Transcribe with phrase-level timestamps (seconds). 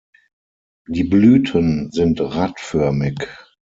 [0.87, 3.19] Die Blüten sind radförmig.